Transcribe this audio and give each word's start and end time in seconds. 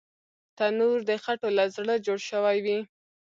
تنور 0.57 0.97
د 1.09 1.11
خټو 1.23 1.49
له 1.57 1.65
زړه 1.75 1.95
جوړ 2.05 2.19
شوی 2.29 2.57
وي 2.65 2.79